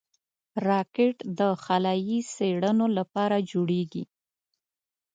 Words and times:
راکټ 0.67 1.15
د 1.39 1.41
خلایي 1.63 2.19
څېړنو 2.33 2.87
لپاره 2.97 3.35
جوړېږي 3.51 4.03